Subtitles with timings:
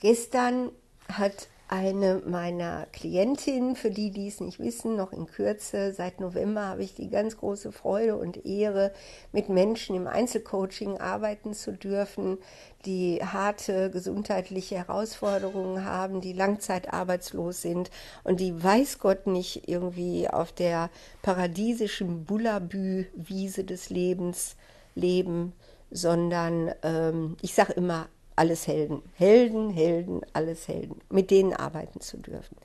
[0.00, 0.70] Gestern
[1.08, 6.66] hat eine meiner Klientinnen, für die, die es nicht wissen, noch in Kürze, seit November
[6.68, 8.92] habe ich die ganz große Freude und Ehre,
[9.32, 12.38] mit Menschen im Einzelcoaching arbeiten zu dürfen,
[12.84, 17.90] die harte gesundheitliche Herausforderungen haben, die langzeitarbeitslos sind
[18.24, 20.90] und die weiß Gott nicht irgendwie auf der
[21.22, 24.56] paradiesischen Bullabü-Wiese des Lebens
[24.94, 25.54] leben,
[25.90, 28.06] sondern ähm, ich sage immer
[28.36, 29.02] alles Helden.
[29.14, 31.00] Helden, Helden, alles Helden.
[31.10, 32.56] Mit denen arbeiten zu dürfen.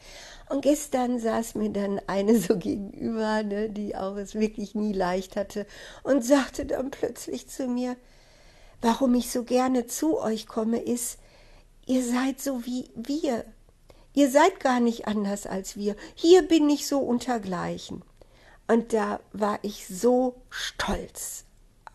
[0.49, 5.35] Und gestern saß mir dann eine so gegenüber, ne, die auch es wirklich nie leicht
[5.35, 5.65] hatte
[6.03, 7.95] und sagte dann plötzlich zu mir,
[8.81, 11.19] warum ich so gerne zu euch komme, ist,
[11.85, 13.45] ihr seid so wie wir.
[14.13, 15.95] Ihr seid gar nicht anders als wir.
[16.15, 18.03] Hier bin ich so untergleichen.
[18.67, 21.45] Und da war ich so stolz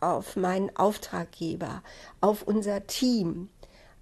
[0.00, 1.82] auf meinen Auftraggeber,
[2.20, 3.48] auf unser Team,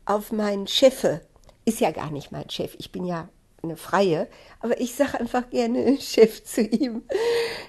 [0.04, 1.20] auf meinen Chefe.
[1.64, 3.28] Ist ja gar nicht mein Chef, ich bin ja
[3.62, 4.26] eine Freie,
[4.58, 7.02] aber ich sage einfach gerne Chef zu ihm.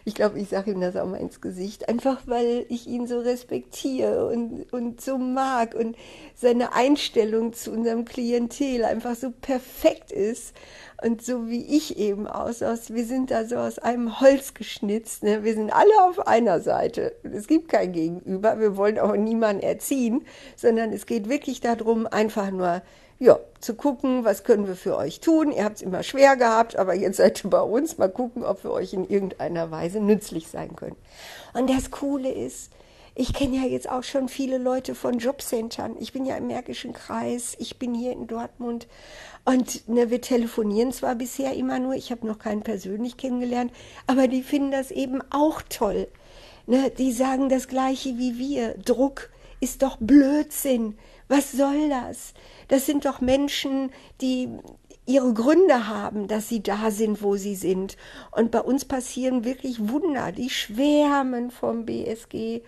[0.05, 3.19] Ich glaube, ich sage ihm das auch mal ins Gesicht, einfach weil ich ihn so
[3.19, 5.95] respektiere und, und so mag und
[6.33, 10.55] seine Einstellung zu unserem Klientel einfach so perfekt ist
[11.03, 15.21] und so wie ich eben aus, aus wir sind da so aus einem Holz geschnitzt,
[15.21, 15.43] ne?
[15.43, 17.15] wir sind alle auf einer Seite.
[17.21, 22.49] Es gibt kein Gegenüber, wir wollen auch niemanden erziehen, sondern es geht wirklich darum, einfach
[22.49, 22.81] nur
[23.23, 25.53] ja, zu gucken, was können wir für euch tun.
[25.53, 27.97] Ihr habt es immer schwer gehabt, aber jetzt seid ihr bei uns.
[27.97, 30.97] Mal gucken, ob wir euch in irgendeiner Weise nützlich sein können.
[31.53, 32.71] Und das Coole ist,
[33.15, 35.95] ich kenne ja jetzt auch schon viele Leute von Jobcentern.
[36.01, 38.87] Ich bin ja im Märkischen Kreis, ich bin hier in Dortmund
[39.45, 43.71] und ne, wir telefonieren zwar bisher immer nur, ich habe noch keinen persönlich kennengelernt,
[44.05, 46.09] aber die finden das eben auch toll.
[46.65, 48.73] Ne, die sagen das gleiche wie wir.
[48.79, 49.29] Druck
[49.61, 50.97] ist doch Blödsinn.
[51.33, 52.35] Was soll das?
[52.67, 53.89] Das sind doch Menschen,
[54.21, 54.49] die
[55.07, 57.97] ihre Gründe haben, dass sie da sind, wo sie sind.
[58.29, 60.31] Und bei uns passieren wirklich Wunder.
[60.31, 62.61] Die schwärmen vom BSG.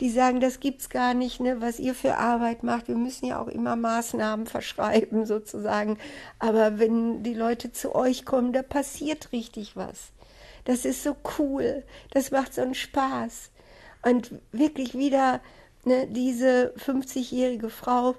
[0.00, 2.88] Die sagen, das gibt's gar nicht, ne, was ihr für Arbeit macht.
[2.88, 5.96] Wir müssen ja auch immer Maßnahmen verschreiben, sozusagen.
[6.38, 10.12] Aber wenn die Leute zu euch kommen, da passiert richtig was.
[10.66, 11.84] Das ist so cool.
[12.10, 13.50] Das macht so einen Spaß.
[14.02, 15.40] Und wirklich wieder
[15.84, 18.14] ne, diese 50-jährige Frau,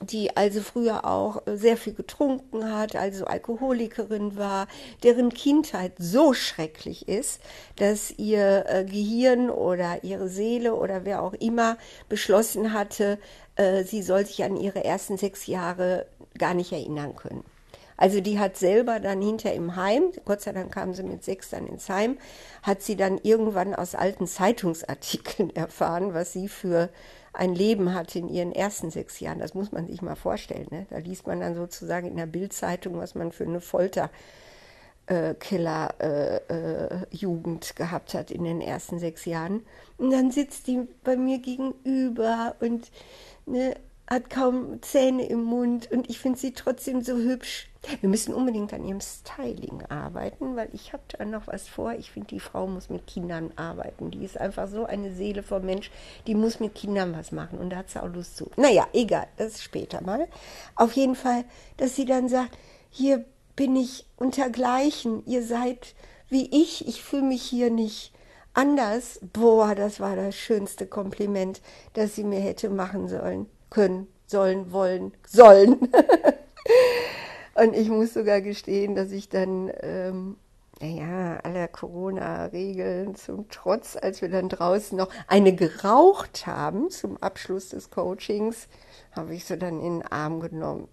[0.00, 4.68] die also früher auch äh, sehr viel getrunken hat, also Alkoholikerin war,
[5.02, 7.40] deren Kindheit so schrecklich ist,
[7.76, 11.76] dass ihr äh, Gehirn oder ihre Seele oder wer auch immer
[12.08, 13.18] beschlossen hatte,
[13.56, 16.06] äh, sie soll sich an ihre ersten sechs Jahre
[16.38, 17.44] gar nicht erinnern können.
[17.98, 21.50] Also die hat selber dann hinter im Heim, Gott sei Dank kam sie mit sechs
[21.50, 22.16] dann ins Heim,
[22.62, 26.88] hat sie dann irgendwann aus alten Zeitungsartikeln erfahren, was sie für
[27.34, 29.40] ein Leben hatte in ihren ersten sechs Jahren.
[29.40, 30.68] Das muss man sich mal vorstellen.
[30.70, 30.86] Ne?
[30.88, 34.10] Da liest man dann sozusagen in der Bildzeitung, was man für eine Folter
[35.40, 39.62] Killer-Jugend äh, äh, gehabt hat in den ersten sechs Jahren.
[39.96, 42.90] Und dann sitzt die bei mir gegenüber und
[43.46, 43.74] ne,
[44.08, 47.68] hat kaum Zähne im Mund und ich finde sie trotzdem so hübsch.
[48.00, 51.92] Wir müssen unbedingt an ihrem Styling arbeiten, weil ich habe da noch was vor.
[51.92, 54.10] Ich finde, die Frau muss mit Kindern arbeiten.
[54.10, 55.90] Die ist einfach so eine Seele vom Mensch,
[56.26, 58.50] die muss mit Kindern was machen und da hat sie auch Lust zu.
[58.56, 60.26] Naja, egal, das ist später mal.
[60.74, 61.44] Auf jeden Fall,
[61.76, 62.56] dass sie dann sagt,
[62.90, 63.24] hier
[63.56, 65.94] bin ich untergleichen, ihr seid
[66.30, 68.12] wie ich, ich fühle mich hier nicht
[68.54, 69.20] anders.
[69.32, 71.60] Boah, das war das schönste Kompliment,
[71.92, 75.78] das sie mir hätte machen sollen können, sollen, wollen, sollen.
[77.54, 80.36] und ich muss sogar gestehen, dass ich dann, ähm,
[80.80, 87.70] naja, aller Corona-Regeln zum Trotz, als wir dann draußen noch eine geraucht haben zum Abschluss
[87.70, 88.68] des Coachings,
[89.12, 90.88] habe ich sie dann in den Arm genommen.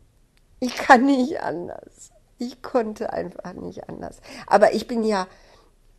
[0.60, 2.12] Ich kann nicht anders.
[2.38, 4.20] Ich konnte einfach nicht anders.
[4.48, 5.28] Aber ich bin ja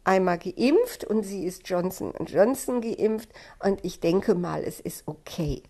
[0.04, 3.30] einmal geimpft und sie ist Johnson Johnson geimpft
[3.62, 5.62] und ich denke mal, es ist okay.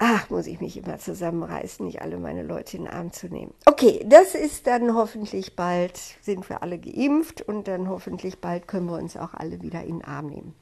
[0.00, 3.52] Ach, muss ich mich immer zusammenreißen, nicht alle meine Leute in den Arm zu nehmen.
[3.66, 8.86] Okay, das ist dann hoffentlich bald, sind wir alle geimpft und dann hoffentlich bald können
[8.86, 10.54] wir uns auch alle wieder in den Arm nehmen.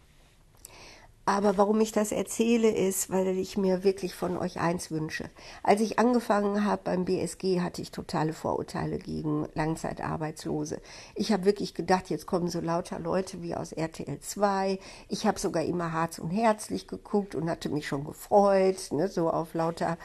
[1.28, 5.28] Aber warum ich das erzähle, ist, weil ich mir wirklich von euch eins wünsche.
[5.64, 10.80] Als ich angefangen habe beim BSG, hatte ich totale Vorurteile gegen Langzeitarbeitslose.
[11.16, 14.78] Ich habe wirklich gedacht, jetzt kommen so lauter Leute wie aus RTL 2.
[15.08, 19.28] Ich habe sogar immer Harz und Herzlich geguckt und hatte mich schon gefreut, ne, so
[19.28, 19.98] auf lauter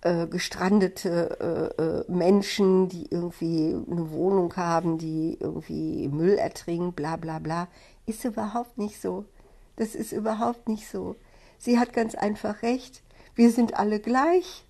[0.00, 7.16] äh, gestrandete äh, äh, Menschen, die irgendwie eine Wohnung haben, die irgendwie Müll ertrinken, bla
[7.16, 7.68] bla bla.
[8.06, 9.26] Ist überhaupt nicht so.
[9.76, 11.16] Das ist überhaupt nicht so.
[11.58, 13.02] Sie hat ganz einfach recht.
[13.34, 14.64] Wir sind alle gleich.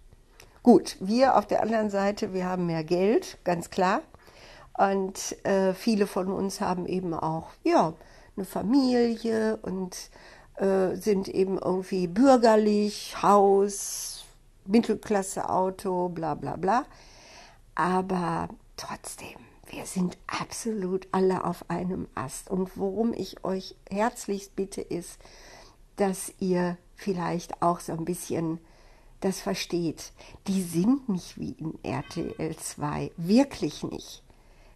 [0.62, 4.00] Gut, wir auf der anderen Seite, wir haben mehr Geld, ganz klar.
[4.76, 7.92] Und äh, viele von uns haben eben auch, ja,
[8.36, 10.10] eine Familie und
[10.56, 14.24] äh, sind eben irgendwie bürgerlich, Haus,
[14.66, 16.84] Mittelklasse Auto, bla bla bla.
[17.74, 19.36] Aber trotzdem,
[19.74, 22.48] wir sind absolut alle auf einem Ast.
[22.50, 25.18] Und worum ich euch herzlichst bitte, ist,
[25.96, 28.58] dass ihr vielleicht auch so ein bisschen
[29.20, 30.12] das versteht.
[30.46, 34.23] Die sind nicht wie in RTL 2, wirklich nicht.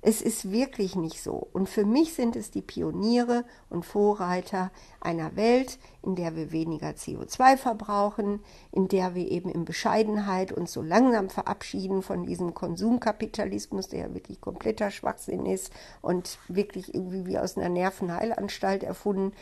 [0.01, 1.49] Es ist wirklich nicht so.
[1.53, 6.91] Und für mich sind es die Pioniere und Vorreiter einer Welt, in der wir weniger
[6.91, 8.41] CO2 verbrauchen,
[8.71, 14.15] in der wir eben in Bescheidenheit uns so langsam verabschieden von diesem Konsumkapitalismus, der ja
[14.15, 19.33] wirklich kompletter Schwachsinn ist und wirklich irgendwie wie aus einer Nervenheilanstalt erfunden.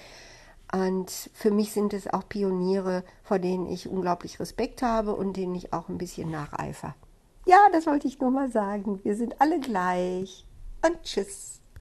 [0.73, 5.55] Und für mich sind es auch Pioniere, vor denen ich unglaublich Respekt habe und denen
[5.55, 6.95] ich auch ein bisschen nacheifer.
[7.47, 8.99] Ja, das wollte ich nur mal sagen.
[9.05, 10.46] Wir sind alle gleich.
[10.87, 11.61] Und tschüss.